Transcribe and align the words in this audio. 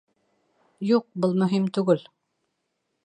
Юҡ, 0.91 1.05
был 1.25 1.37
мөһим 1.43 1.67
түгел. 1.79 2.03